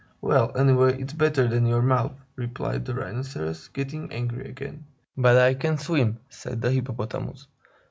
"Well, 0.19 0.57
anyway 0.57 0.99
it's 0.99 1.13
better 1.13 1.47
than 1.47 1.67
your 1.67 1.83
mouth," 1.83 2.13
replied 2.35 2.85
the 2.85 2.95
Rhinoceros, 2.95 3.67
getting 3.67 4.11
angry 4.11 4.49
again. 4.49 4.87
"But 5.15 5.37
I 5.37 5.53
can 5.53 5.77
swim!" 5.77 6.17
said 6.27 6.59
the 6.59 6.71
Hippopotamus. 6.71 7.45